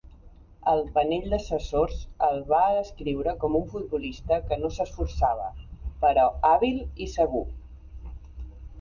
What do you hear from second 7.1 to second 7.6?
segur.